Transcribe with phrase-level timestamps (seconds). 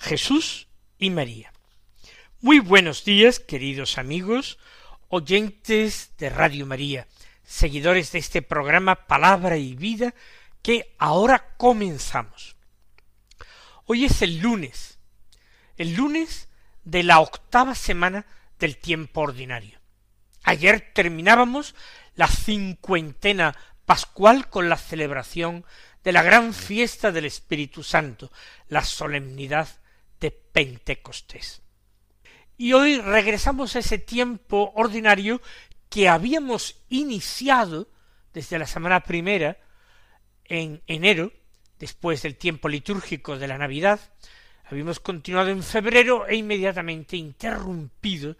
[0.00, 0.66] Jesús
[0.98, 1.52] y María.
[2.40, 4.58] Muy buenos días, queridos amigos,
[5.08, 7.06] oyentes de Radio María,
[7.44, 10.14] seguidores de este programa Palabra y Vida
[10.62, 12.56] que ahora comenzamos.
[13.84, 14.98] Hoy es el lunes,
[15.76, 16.48] el lunes
[16.82, 18.26] de la octava semana
[18.58, 19.78] del tiempo ordinario.
[20.44, 21.74] Ayer terminábamos
[22.14, 25.66] la cincuentena pascual con la celebración
[26.02, 28.32] de la gran fiesta del Espíritu Santo,
[28.68, 29.68] la solemnidad
[30.20, 31.62] de Pentecostés.
[32.56, 35.40] Y hoy regresamos a ese tiempo ordinario
[35.88, 37.88] que habíamos iniciado
[38.32, 39.58] desde la semana primera,
[40.44, 41.32] en enero,
[41.78, 44.00] después del tiempo litúrgico de la Navidad,
[44.64, 48.36] habíamos continuado en febrero e inmediatamente interrumpido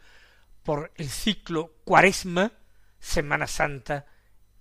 [0.62, 2.52] por el ciclo Cuaresma
[3.00, 4.06] Semana Santa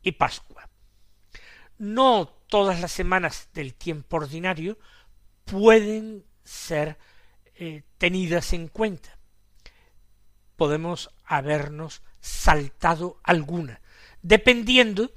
[0.02, 0.70] y Pascua.
[1.78, 4.80] No todas las semanas del tiempo ordinario
[5.46, 6.98] pueden ser
[7.62, 9.18] eh, tenidas en cuenta.
[10.56, 13.82] Podemos habernos saltado alguna,
[14.22, 15.12] dependiendo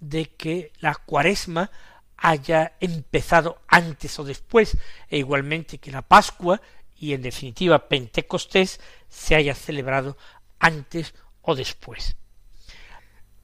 [0.00, 1.70] de que la cuaresma
[2.16, 4.78] haya empezado antes o después,
[5.10, 6.62] e igualmente que la Pascua
[6.96, 10.16] y en definitiva Pentecostés se haya celebrado
[10.58, 11.12] antes
[11.42, 12.16] o después.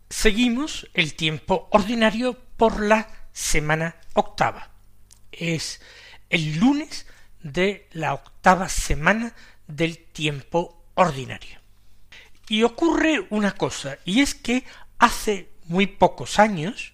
[0.09, 4.71] Seguimos el tiempo ordinario por la semana octava.
[5.31, 5.83] Es
[6.31, 7.07] el lunes
[7.43, 9.35] de la octava semana
[9.67, 11.59] del tiempo ordinario.
[12.49, 14.65] Y ocurre una cosa, y es que
[14.99, 16.93] hace muy pocos años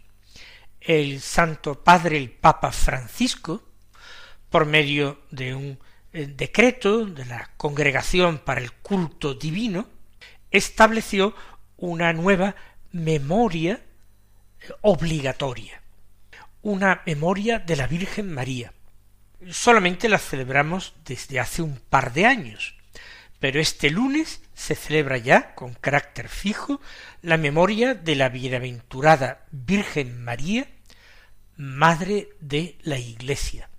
[0.80, 3.62] el Santo Padre, el Papa Francisco,
[4.50, 5.78] por medio de un
[6.12, 9.88] eh, decreto de la Congregación para el Culto Divino,
[10.50, 11.34] estableció
[11.76, 12.54] una nueva
[12.92, 13.80] memoria
[14.80, 15.82] obligatoria,
[16.62, 18.72] una memoria de la Virgen María.
[19.50, 22.74] Solamente la celebramos desde hace un par de años,
[23.38, 26.80] pero este lunes se celebra ya, con carácter fijo,
[27.20, 30.66] la memoria de la bienaventurada Virgen María,
[31.56, 33.70] Madre de la Iglesia.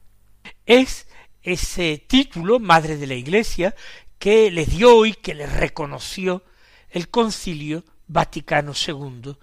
[0.65, 1.07] Es
[1.41, 3.75] ese título, Madre de la Iglesia,
[4.19, 6.43] que le dio y que le reconoció
[6.89, 9.37] el concilio Vaticano II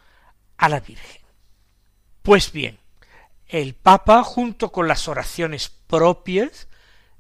[0.56, 1.22] a la Virgen.
[2.22, 2.78] Pues bien,
[3.48, 6.68] el Papa, junto con las oraciones propias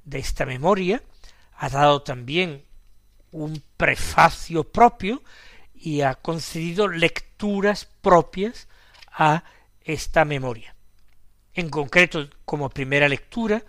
[0.04, 1.02] de esta memoria,
[1.56, 2.64] ha dado también
[3.30, 5.22] un prefacio propio
[5.74, 8.68] y ha concedido lecturas propias
[9.12, 9.44] a
[9.82, 10.74] esta memoria.
[11.52, 13.62] En concreto, como primera lectura,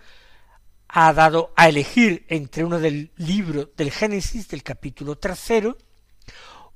[0.88, 5.76] ha dado a elegir entre uno del libro del Génesis del capítulo tercero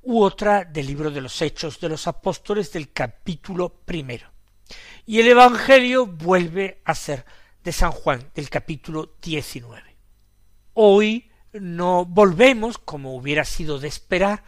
[0.03, 4.29] u otra del libro de los Hechos de los Apóstoles del capítulo primero.
[5.05, 7.25] Y el Evangelio vuelve a ser
[7.63, 9.97] de San Juan del capítulo diecinueve.
[10.73, 14.43] Hoy no volvemos, como hubiera sido de esperar,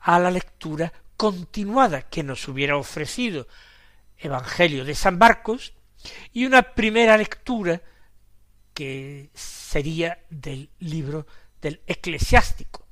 [0.00, 3.48] a la lectura continuada que nos hubiera ofrecido
[4.16, 5.74] Evangelio de San Marcos
[6.32, 7.82] y una primera lectura
[8.74, 11.26] que sería del libro
[11.60, 12.88] del eclesiástico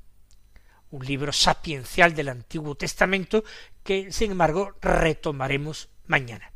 [0.91, 3.45] un libro sapiencial del Antiguo Testamento
[3.83, 6.53] que, sin embargo, retomaremos mañana.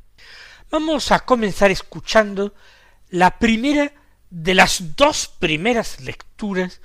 [0.71, 2.55] Vamos a comenzar escuchando
[3.09, 3.93] la primera
[4.31, 6.81] de las dos primeras lecturas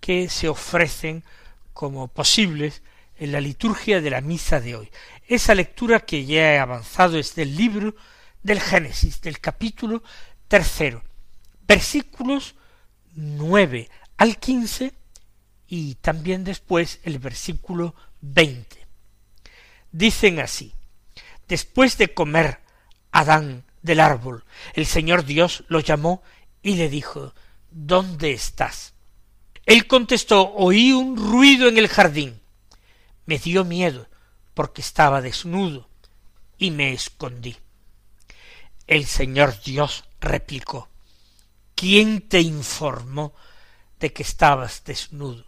[0.00, 1.24] que se ofrecen
[1.72, 2.82] como posibles
[3.16, 4.90] en la liturgia de la misa de hoy.
[5.26, 7.94] Esa lectura que ya he avanzado es del libro
[8.42, 10.02] del Génesis, del capítulo
[10.48, 11.02] tercero,
[11.66, 12.54] versículos
[13.14, 13.88] nueve
[14.18, 14.92] al quince
[15.66, 18.86] y también después el versículo veinte.
[19.90, 20.74] Dicen así,
[21.48, 22.60] después de comer
[23.14, 26.24] Adán del árbol, el Señor Dios lo llamó
[26.62, 27.32] y le dijo,
[27.70, 28.92] ¿Dónde estás?
[29.66, 32.40] Él contestó, oí un ruido en el jardín.
[33.24, 34.08] Me dio miedo
[34.52, 35.88] porque estaba desnudo
[36.58, 37.56] y me escondí.
[38.88, 40.88] El Señor Dios replicó,
[41.76, 43.32] ¿quién te informó
[44.00, 45.44] de que estabas desnudo?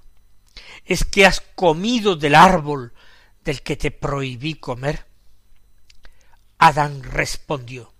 [0.84, 2.92] ¿Es que has comido del árbol
[3.42, 5.04] del que te prohibí comer?
[6.58, 7.93] Adán respondió,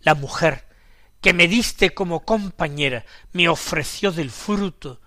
[0.00, 0.66] la mujer
[1.20, 5.00] que me diste como compañera, me ofreció del fruto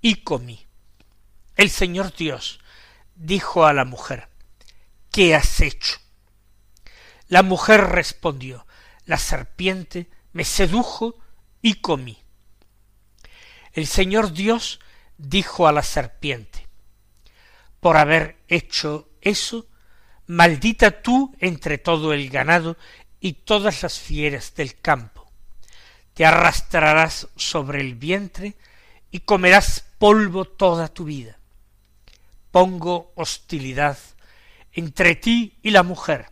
[0.00, 0.66] y comí.
[1.54, 2.60] El Señor Dios
[3.14, 4.28] dijo a la mujer,
[5.12, 5.98] ¿qué has hecho?
[7.28, 8.66] La mujer respondió,
[9.04, 11.18] la serpiente me sedujo
[11.60, 12.18] y comí.
[13.72, 14.80] El Señor Dios
[15.18, 16.66] dijo a la serpiente,
[17.80, 19.66] por haber hecho eso,
[20.30, 22.76] maldita tú entre todo el ganado
[23.18, 25.28] y todas las fieras del campo.
[26.14, 28.54] Te arrastrarás sobre el vientre
[29.10, 31.36] y comerás polvo toda tu vida.
[32.52, 33.98] Pongo hostilidad
[34.72, 36.30] entre ti y la mujer,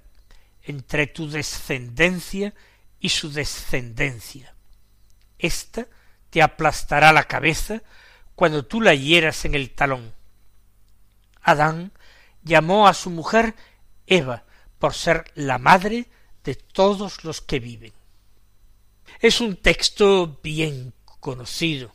[0.62, 2.54] entre tu descendencia
[3.00, 4.54] y su descendencia.
[5.40, 5.88] Esta
[6.30, 7.82] te aplastará la cabeza
[8.36, 10.12] cuando tú la hieras en el talón.
[11.42, 11.90] Adán
[12.44, 13.54] llamó a su mujer
[14.08, 14.44] Eva
[14.78, 16.08] por ser la madre
[16.44, 17.93] de todos los que viven.
[19.20, 21.93] Es un texto bien conocido,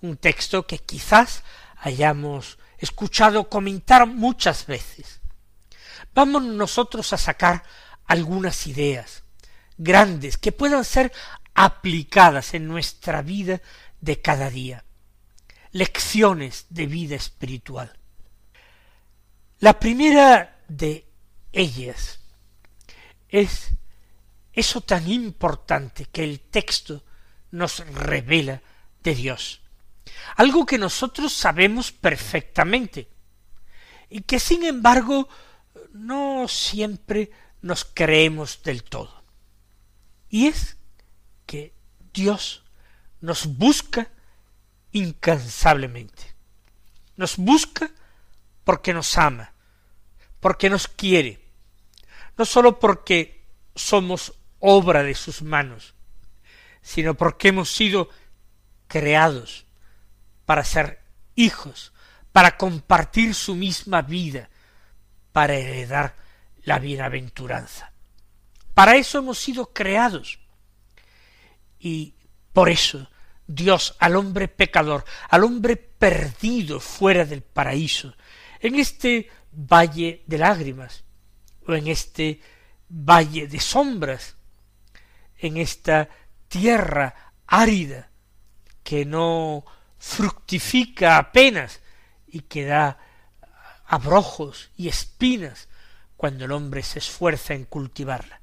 [0.00, 1.42] un texto que quizás
[1.78, 5.20] hayamos escuchado comentar muchas veces.
[6.14, 7.62] Vamos nosotros a sacar
[8.06, 9.24] algunas ideas
[9.76, 11.12] grandes que puedan ser
[11.54, 13.60] aplicadas en nuestra vida
[14.00, 14.84] de cada día,
[15.72, 17.96] lecciones de vida espiritual.
[19.58, 21.05] La primera de
[21.56, 22.20] ellas
[23.28, 23.70] es
[24.52, 27.02] eso tan importante que el texto
[27.50, 28.62] nos revela
[29.02, 29.60] de Dios.
[30.36, 33.08] Algo que nosotros sabemos perfectamente
[34.08, 35.28] y que sin embargo
[35.92, 37.30] no siempre
[37.62, 39.22] nos creemos del todo.
[40.28, 40.76] Y es
[41.46, 41.74] que
[42.12, 42.62] Dios
[43.20, 44.10] nos busca
[44.92, 46.34] incansablemente.
[47.16, 47.90] Nos busca
[48.64, 49.52] porque nos ama,
[50.40, 51.45] porque nos quiere,
[52.36, 53.44] no sólo porque
[53.74, 55.94] somos obra de sus manos,
[56.82, 58.08] sino porque hemos sido
[58.88, 59.66] creados
[60.44, 61.00] para ser
[61.34, 61.92] hijos,
[62.32, 64.48] para compartir su misma vida,
[65.32, 66.16] para heredar
[66.64, 67.92] la bienaventuranza.
[68.74, 70.38] Para eso hemos sido creados.
[71.78, 72.14] Y
[72.52, 73.08] por eso
[73.46, 78.14] Dios al hombre pecador, al hombre perdido fuera del paraíso,
[78.60, 81.04] en este valle de lágrimas,
[81.66, 82.40] o en este
[82.88, 84.36] valle de sombras,
[85.38, 86.08] en esta
[86.48, 88.10] tierra árida
[88.82, 89.64] que no
[89.98, 91.80] fructifica apenas
[92.26, 92.98] y que da
[93.86, 95.68] abrojos y espinas
[96.16, 98.40] cuando el hombre se esfuerza en cultivarla.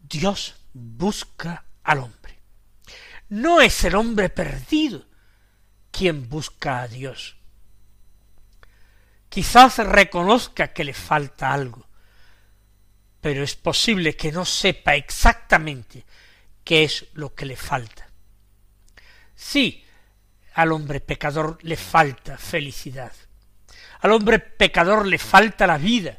[0.00, 2.38] Dios busca al hombre.
[3.28, 5.06] No es el hombre perdido
[5.90, 7.36] quien busca a Dios.
[9.34, 11.88] Quizás reconozca que le falta algo,
[13.20, 16.04] pero es posible que no sepa exactamente
[16.62, 18.08] qué es lo que le falta.
[19.34, 19.84] Sí,
[20.52, 23.10] al hombre pecador le falta felicidad.
[24.02, 26.16] Al hombre pecador le falta la vida.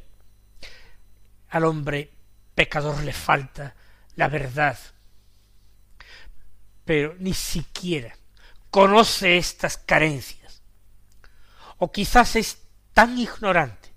[1.51, 2.11] Al hombre
[2.53, 3.75] pecador le falta
[4.17, 4.77] la verdad.
[6.83, 8.13] Pero ni siquiera
[8.69, 10.61] conoce estas carencias.
[11.77, 12.64] O quizás es
[12.95, 13.93] tan ignorante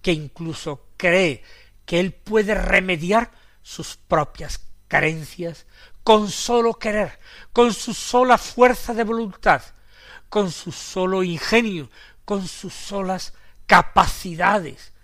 [0.00, 1.44] que incluso cree
[1.84, 3.30] que él puede remediar
[3.62, 5.66] sus propias carencias
[6.02, 7.20] con solo querer,
[7.52, 9.62] con su sola fuerza de voluntad,
[10.30, 11.90] con su solo ingenio,
[12.24, 13.34] con sus solas
[13.66, 14.94] capacidades,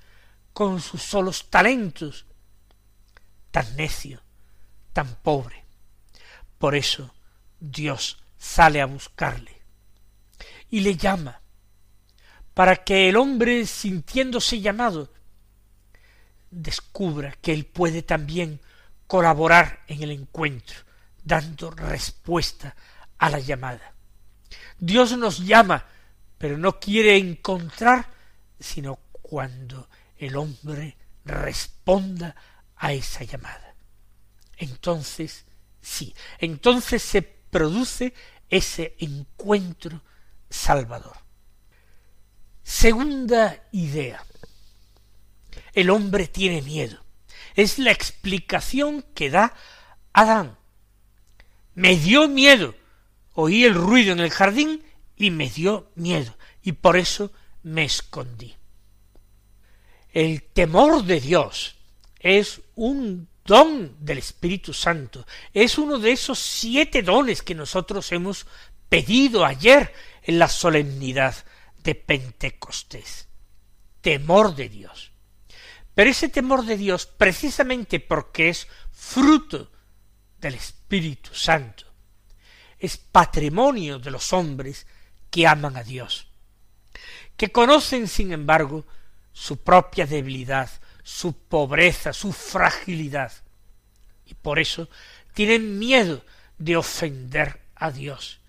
[0.54, 2.24] con sus solos talentos.
[3.50, 4.22] Tan necio,
[4.94, 5.66] tan pobre.
[6.58, 7.14] Por eso
[7.58, 9.60] Dios sale a buscarle
[10.70, 11.39] y le llama
[12.54, 15.12] para que el hombre, sintiéndose llamado,
[16.50, 18.60] descubra que él puede también
[19.06, 20.78] colaborar en el encuentro,
[21.24, 22.74] dando respuesta
[23.18, 23.94] a la llamada.
[24.78, 25.84] Dios nos llama,
[26.38, 28.06] pero no quiere encontrar,
[28.58, 29.88] sino cuando
[30.18, 32.34] el hombre responda
[32.76, 33.74] a esa llamada.
[34.56, 35.44] Entonces,
[35.80, 38.14] sí, entonces se produce
[38.48, 40.02] ese encuentro
[40.48, 41.16] salvador.
[42.70, 44.24] Segunda idea.
[45.72, 47.02] El hombre tiene miedo.
[47.56, 49.54] Es la explicación que da
[50.12, 50.56] Adán.
[51.74, 52.76] Me dio miedo.
[53.34, 54.84] Oí el ruido en el jardín
[55.16, 56.38] y me dio miedo.
[56.62, 57.32] Y por eso
[57.64, 58.54] me escondí.
[60.12, 61.74] El temor de Dios
[62.20, 65.26] es un don del Espíritu Santo.
[65.52, 68.46] Es uno de esos siete dones que nosotros hemos
[68.88, 71.34] pedido ayer en la solemnidad
[71.82, 73.28] de Pentecostés.
[74.00, 75.12] Temor de Dios.
[75.94, 79.70] Pero ese temor de Dios, precisamente porque es fruto
[80.38, 81.84] del Espíritu Santo,
[82.78, 84.86] es patrimonio de los hombres
[85.30, 86.28] que aman a Dios,
[87.36, 88.86] que conocen, sin embargo,
[89.32, 90.70] su propia debilidad,
[91.02, 93.32] su pobreza, su fragilidad,
[94.24, 94.88] y por eso
[95.34, 96.24] tienen miedo
[96.58, 98.40] de ofender a Dios,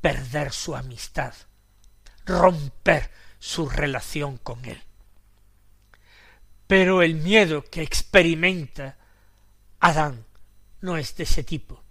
[0.00, 1.34] perder su amistad,
[2.24, 4.80] romper su relación con Él.
[6.66, 8.96] Pero el miedo que experimenta
[9.80, 10.24] Adán
[10.80, 11.82] no es de ese tipo.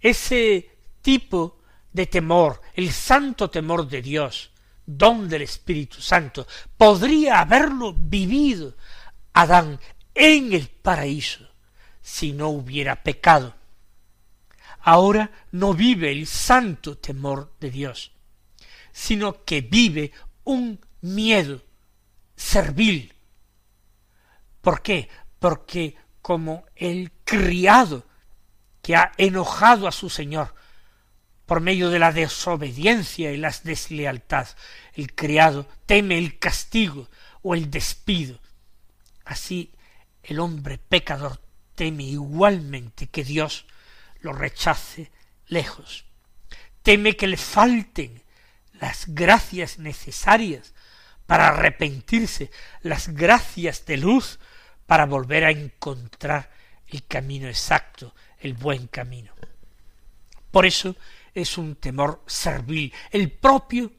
[0.00, 0.70] Ese
[1.00, 1.60] tipo
[1.92, 4.50] de temor, el santo temor de Dios,
[4.86, 6.46] don del Espíritu Santo,
[6.76, 8.76] podría haberlo vivido
[9.32, 9.78] Adán
[10.14, 11.48] en el paraíso
[12.00, 13.54] si no hubiera pecado.
[14.80, 18.11] Ahora no vive el santo temor de Dios,
[18.92, 20.12] sino que vive
[20.44, 21.62] un miedo
[22.36, 23.14] servil.
[24.60, 25.08] ¿Por qué?
[25.38, 28.04] Porque como el criado
[28.80, 30.54] que ha enojado a su señor
[31.46, 34.48] por medio de la desobediencia y la deslealtad,
[34.94, 37.08] el criado teme el castigo
[37.42, 38.38] o el despido.
[39.24, 39.72] Así
[40.22, 41.40] el hombre pecador
[41.74, 43.66] teme igualmente que Dios
[44.20, 45.10] lo rechace
[45.46, 46.04] lejos.
[46.82, 48.21] Teme que le falten
[48.82, 50.74] las gracias necesarias
[51.24, 54.40] para arrepentirse, las gracias de luz
[54.86, 56.50] para volver a encontrar
[56.88, 59.32] el camino exacto, el buen camino.
[60.50, 60.96] Por eso
[61.32, 63.92] es un temor servil, el propio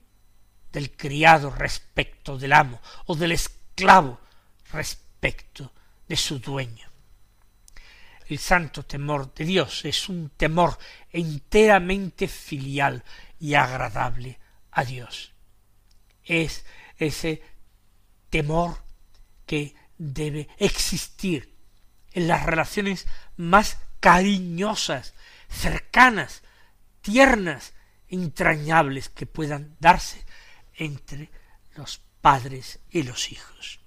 [0.73, 4.19] del criado respecto del amo o del esclavo
[4.73, 5.71] respecto
[6.09, 6.89] de su dueño.
[8.27, 10.77] El santo temor de Dios es un temor
[11.09, 13.01] enteramente filial
[13.39, 14.42] y agradable
[14.73, 15.33] a Dios.
[16.23, 16.65] Es
[16.97, 17.41] ese
[18.29, 18.83] temor
[19.45, 21.55] que debe existir
[22.11, 25.13] en las relaciones más cariñosas,
[25.49, 26.43] cercanas,
[27.01, 27.73] tiernas,
[28.07, 30.25] entrañables que puedan darse
[30.75, 31.29] entre
[31.75, 33.79] los padres y los hijos.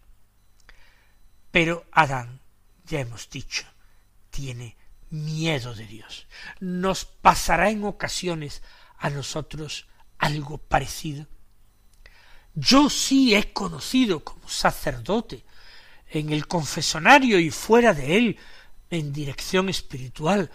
[1.51, 2.41] Pero Adán,
[2.85, 3.65] ya hemos dicho,
[4.31, 4.77] tiene
[5.11, 6.27] miedo de Dios.
[6.61, 8.63] Nos pasará en ocasiones
[8.99, 9.89] a nosotros
[10.19, 11.27] algo parecido.
[12.55, 15.45] Yo sí he conocido como sacerdote
[16.11, 18.39] en el confesonario y fuera de él,
[18.91, 20.51] en dirección espiritual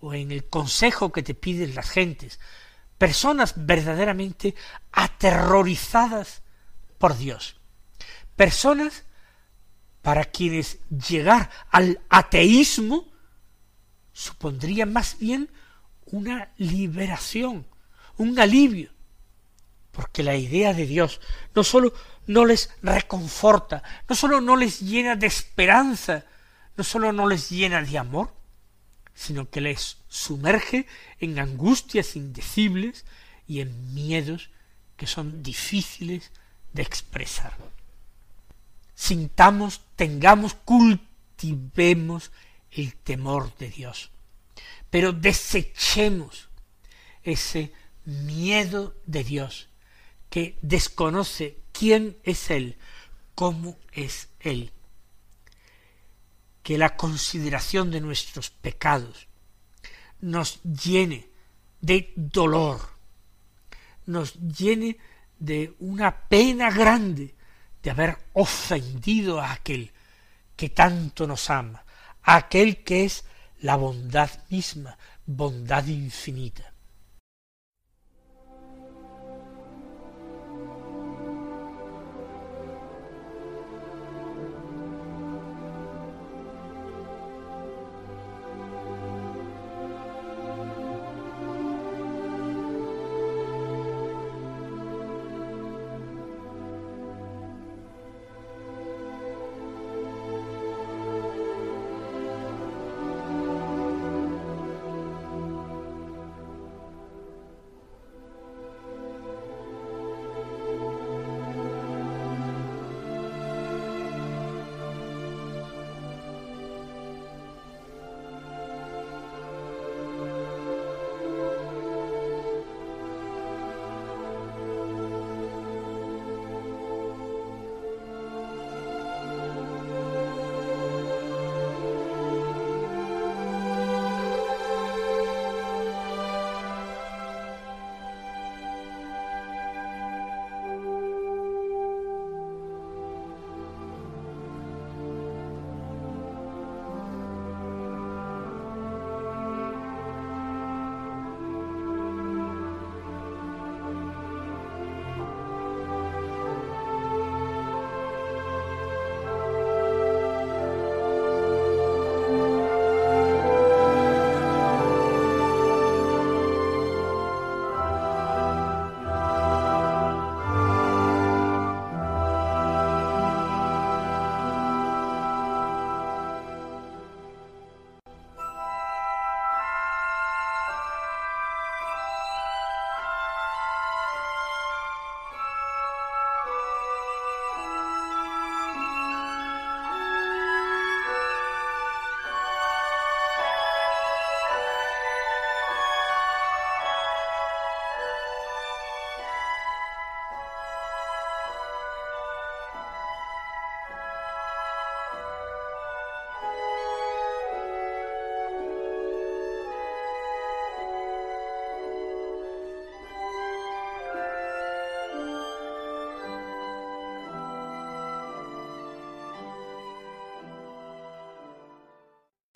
[0.00, 2.40] o en el consejo que te piden las gentes,
[2.98, 4.54] personas verdaderamente
[4.92, 6.42] aterrorizadas
[6.98, 7.56] por Dios,
[8.36, 9.04] personas
[10.02, 13.08] para quienes llegar al ateísmo
[14.12, 15.50] supondría más bien
[16.06, 17.66] una liberación,
[18.16, 18.93] un alivio,
[19.94, 21.20] porque la idea de Dios
[21.54, 21.94] no sólo
[22.26, 26.24] no les reconforta, no sólo no les llena de esperanza,
[26.76, 28.34] no sólo no les llena de amor,
[29.14, 30.86] sino que les sumerge
[31.20, 33.04] en angustias indecibles
[33.46, 34.50] y en miedos
[34.96, 36.32] que son difíciles
[36.72, 37.56] de expresar.
[38.94, 42.32] Sintamos, tengamos, cultivemos
[42.70, 44.10] el temor de Dios,
[44.90, 46.48] pero desechemos
[47.22, 47.72] ese
[48.04, 49.68] miedo de Dios
[50.34, 52.76] que desconoce quién es Él,
[53.36, 54.72] cómo es Él.
[56.64, 59.28] Que la consideración de nuestros pecados
[60.20, 61.28] nos llene
[61.80, 62.80] de dolor,
[64.06, 64.98] nos llene
[65.38, 67.36] de una pena grande
[67.80, 69.92] de haber ofendido a aquel
[70.56, 71.84] que tanto nos ama,
[72.24, 73.24] a aquel que es
[73.60, 76.73] la bondad misma, bondad infinita.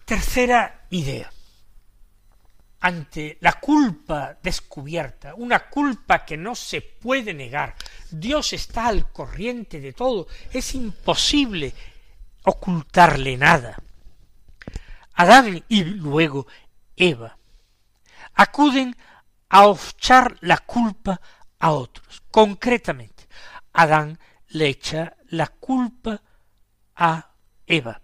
[0.08, 1.30] Tercera idea.
[2.80, 7.74] Ante la culpa descubierta, una culpa que no se puede negar,
[8.10, 11.74] Dios está al corriente de todo, es imposible
[12.44, 13.76] ocultarle nada.
[15.12, 16.46] Adán y luego
[16.96, 17.36] Eva
[18.32, 18.96] acuden
[19.50, 21.20] a echar la culpa
[21.58, 22.22] a otros.
[22.30, 23.28] Concretamente,
[23.74, 26.22] Adán le echa la culpa
[26.96, 27.30] a
[27.66, 28.00] Eva.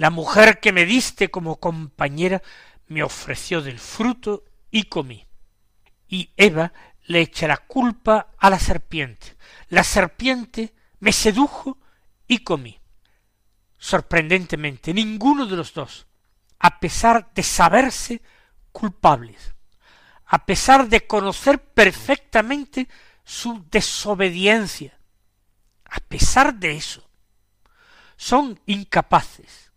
[0.00, 2.40] La mujer que me diste como compañera
[2.86, 5.26] me ofreció del fruto y comí.
[6.08, 9.36] Y Eva le echa la culpa a la serpiente.
[9.68, 11.76] La serpiente me sedujo
[12.26, 12.80] y comí.
[13.76, 16.06] Sorprendentemente, ninguno de los dos,
[16.60, 18.22] a pesar de saberse
[18.72, 19.54] culpables,
[20.24, 22.88] a pesar de conocer perfectamente
[23.22, 24.98] su desobediencia,
[25.84, 27.06] a pesar de eso,
[28.16, 29.69] son incapaces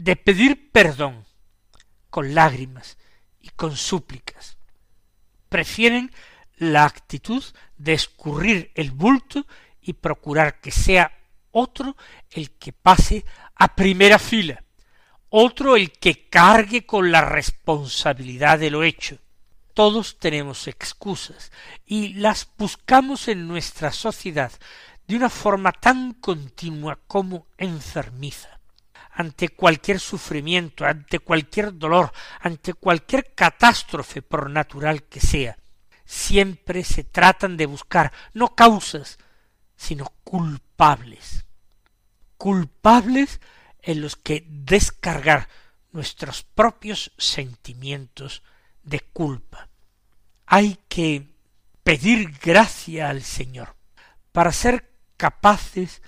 [0.00, 1.26] de pedir perdón
[2.08, 2.96] con lágrimas
[3.40, 4.56] y con súplicas.
[5.48, 6.12] Prefieren
[6.56, 7.44] la actitud
[7.76, 9.46] de escurrir el bulto
[9.80, 11.12] y procurar que sea
[11.50, 11.96] otro
[12.30, 14.62] el que pase a primera fila,
[15.28, 19.18] otro el que cargue con la responsabilidad de lo hecho.
[19.74, 21.52] Todos tenemos excusas
[21.86, 24.52] y las buscamos en nuestra sociedad
[25.06, 28.59] de una forma tan continua como enfermiza.
[29.12, 35.58] Ante cualquier sufrimiento, ante cualquier dolor, ante cualquier catástrofe por natural que sea,
[36.04, 39.18] siempre se tratan de buscar no causas,
[39.76, 41.44] sino culpables.
[42.36, 43.40] Culpables
[43.82, 45.48] en los que descargar
[45.92, 48.42] nuestros propios sentimientos
[48.82, 49.68] de culpa.
[50.46, 51.34] Hay que
[51.82, 53.76] pedir gracia al Señor
[54.32, 56.02] para ser capaces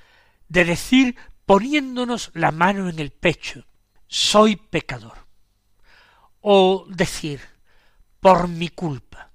[0.48, 3.66] de decir poniéndonos la mano en el pecho,
[4.06, 5.26] soy pecador.
[6.40, 7.40] O decir,
[8.20, 9.30] por mi culpa,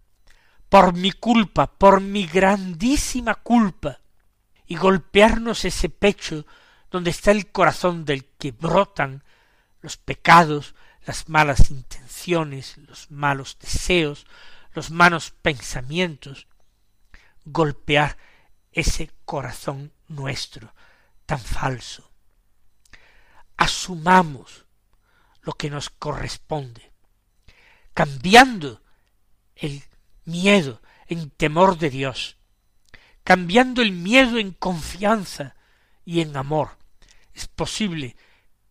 [0.70, 4.00] por mi culpa, por mi grandísima culpa,
[4.66, 6.46] y golpearnos ese pecho
[6.92, 9.24] donde está el corazón del que brotan
[9.82, 14.26] los pecados, las malas intenciones, los malos deseos,
[14.74, 16.48] los malos pensamientos,
[17.46, 18.18] golpear
[18.74, 20.74] ese corazón nuestro
[21.28, 22.12] tan falso.
[23.58, 24.66] Asumamos
[25.42, 26.92] lo que nos corresponde,
[27.94, 28.82] cambiando
[29.56, 29.84] el
[30.26, 32.38] miedo en temor de Dios,
[33.24, 35.56] cambiando el miedo en confianza
[36.06, 36.78] y en amor,
[37.34, 38.16] es posible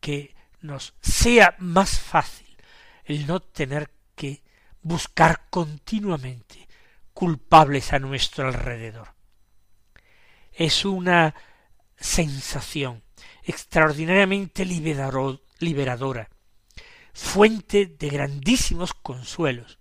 [0.01, 2.57] que nos sea más fácil
[3.05, 4.43] el no tener que
[4.81, 6.69] buscar continuamente
[7.13, 9.15] culpables a nuestro alrededor.
[10.53, 11.35] Es una
[11.99, 13.03] sensación
[13.43, 16.29] extraordinariamente liberadora,
[17.13, 19.79] fuente de grandísimos consuelos,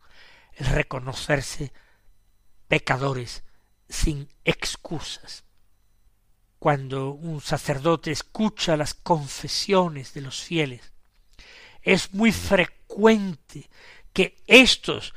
[0.53, 1.73] el reconocerse
[2.67, 3.43] pecadores
[3.89, 5.43] sin excusas
[6.59, 10.93] cuando un sacerdote escucha las confesiones de los fieles.
[11.83, 13.69] Es muy frecuente
[14.13, 15.13] que éstos,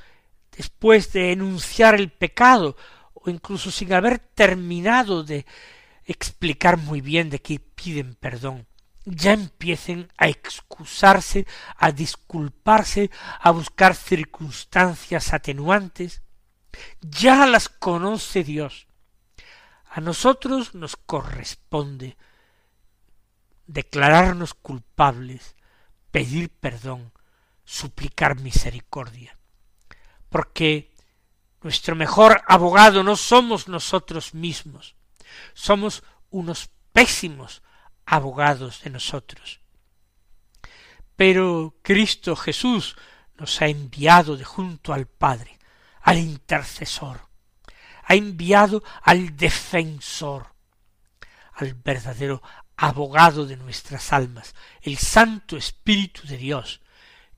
[0.55, 2.77] después de enunciar el pecado,
[3.15, 5.47] o incluso sin haber terminado de
[6.09, 8.67] explicar muy bien de qué piden perdón,
[9.05, 16.23] ya empiecen a excusarse, a disculparse, a buscar circunstancias atenuantes.
[17.01, 18.87] Ya las conoce Dios,
[19.91, 22.17] a nosotros nos corresponde
[23.67, 25.57] declararnos culpables,
[26.11, 27.13] pedir perdón,
[27.65, 29.39] suplicar misericordia,
[30.31, 30.95] porque
[31.63, 34.95] nuestro mejor abogado no somos nosotros mismos,
[35.55, 37.63] somos unos pésimos
[38.05, 39.61] abogados de nosotros.
[41.17, 42.97] Pero Cristo Jesús
[43.37, 45.59] nos ha enviado de junto al Padre,
[46.03, 47.29] al intercesor,
[48.05, 50.55] ha enviado al defensor,
[51.55, 52.43] al verdadero
[52.77, 56.81] abogado de nuestras almas, el Santo Espíritu de Dios,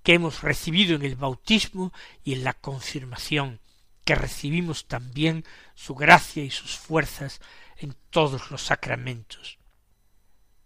[0.02, 3.60] que hemos recibido en el bautismo y en la confirmación,
[4.04, 7.40] que recibimos también su gracia y sus fuerzas
[7.80, 9.58] en todos los sacramentos.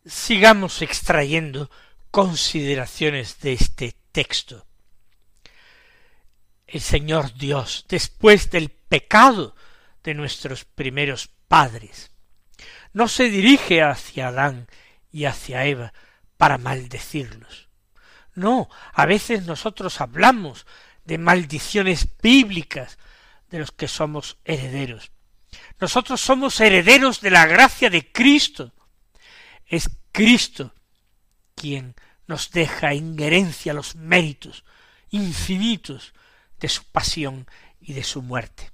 [0.05, 1.71] Sigamos extrayendo
[2.11, 4.67] consideraciones de este texto.
[6.67, 9.55] El Señor Dios, después del pecado
[10.03, 12.11] de nuestros primeros padres.
[12.93, 14.69] No se dirige hacia Adán
[15.11, 15.93] y hacia Eva
[16.37, 17.69] para maldecirlos.
[18.35, 20.67] No, a veces nosotros hablamos
[21.05, 22.99] de maldiciones bíblicas
[23.51, 25.13] de los que somos herederos.
[25.81, 28.73] Nosotros somos herederos de la gracia de Cristo.
[29.67, 30.75] Es Cristo
[31.55, 31.95] quien
[32.27, 34.65] nos deja en herencia los méritos
[35.11, 36.13] infinitos
[36.59, 37.47] de su pasión
[37.81, 38.71] y de su muerte.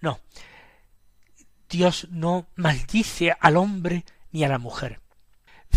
[0.00, 0.20] No,
[1.68, 5.00] Dios no maldice al hombre ni a la mujer.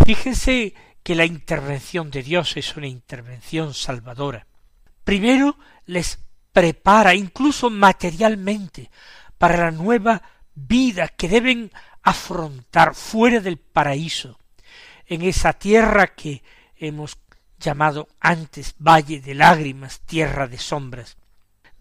[0.05, 4.47] Fíjense que la intervención de Dios es una intervención salvadora.
[5.03, 6.19] Primero les
[6.51, 8.89] prepara, incluso materialmente,
[9.37, 10.21] para la nueva
[10.53, 11.71] vida que deben
[12.01, 14.39] afrontar fuera del paraíso,
[15.05, 16.43] en esa tierra que
[16.75, 17.17] hemos
[17.59, 21.17] llamado antes valle de lágrimas, tierra de sombras.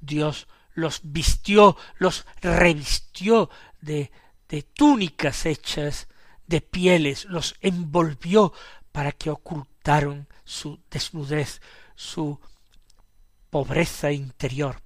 [0.00, 4.10] Dios los vistió, los revistió de,
[4.48, 6.08] de túnicas hechas
[6.46, 8.52] de pieles, los envolvió
[8.92, 11.60] para que ocultaron su desnudez,
[11.94, 12.40] su
[13.50, 14.80] pobreza interior,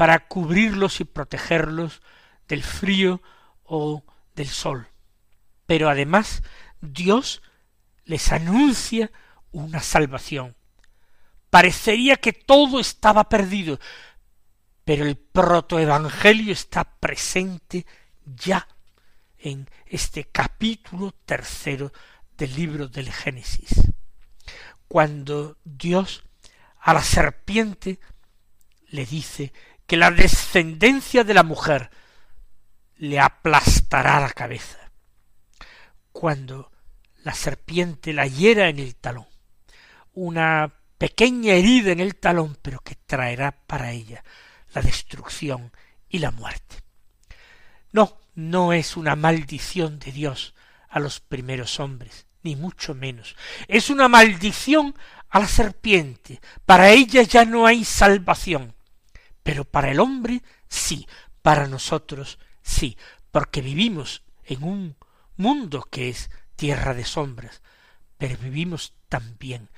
[0.00, 2.00] para cubrirlos y protegerlos
[2.48, 3.20] del frío
[3.64, 4.02] o
[4.34, 4.88] del sol.
[5.66, 6.42] Pero además
[6.80, 7.42] Dios
[8.06, 9.12] les anuncia
[9.50, 10.56] una salvación.
[11.50, 13.78] Parecería que todo estaba perdido,
[14.86, 17.84] pero el protoevangelio está presente
[18.24, 18.66] ya
[19.36, 21.92] en este capítulo tercero
[22.38, 23.92] del libro del Génesis,
[24.88, 26.22] cuando Dios
[26.78, 28.00] a la serpiente
[28.88, 29.52] le dice
[29.90, 31.90] que la descendencia de la mujer
[32.98, 34.78] le aplastará la cabeza,
[36.12, 36.70] cuando
[37.24, 39.26] la serpiente la hiera en el talón,
[40.12, 44.22] una pequeña herida en el talón, pero que traerá para ella
[44.74, 45.72] la destrucción
[46.08, 46.76] y la muerte.
[47.90, 50.54] No, no es una maldición de Dios
[50.88, 53.34] a los primeros hombres, ni mucho menos.
[53.66, 54.94] Es una maldición
[55.30, 56.40] a la serpiente.
[56.64, 58.76] Para ella ya no hay salvación.
[59.42, 61.06] Pero para el hombre sí,
[61.42, 62.96] para nosotros sí,
[63.30, 64.96] porque vivimos en un
[65.36, 67.62] mundo que es tierra de sombras,
[68.18, 69.70] pero vivimos también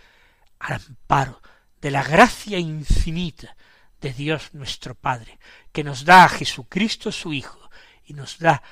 [0.59, 1.40] al amparo
[1.81, 3.57] de la gracia infinita
[4.01, 5.38] de Dios nuestro Padre,
[5.70, 7.70] que nos da a Jesucristo su Hijo
[8.05, 8.62] y nos da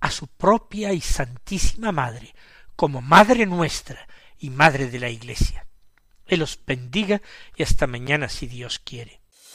[0.00, 2.34] a su propia y santísima Madre,
[2.76, 4.08] como Madre nuestra
[4.38, 5.66] y Madre de la Iglesia.
[6.26, 7.20] Él os bendiga
[7.56, 9.17] y hasta mañana si Dios quiere.